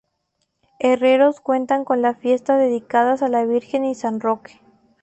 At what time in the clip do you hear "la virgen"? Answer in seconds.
3.29-3.85